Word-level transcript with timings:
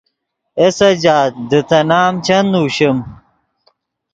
اے 0.59 0.65
سجاد 0.77 1.31
دے 1.49 1.59
تے 1.69 1.79
نام 1.89 2.13
چند 2.25 2.47
نوشیم۔ 2.53 2.97